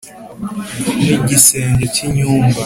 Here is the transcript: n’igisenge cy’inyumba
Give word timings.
n’igisenge 1.03 1.85
cy’inyumba 1.95 2.59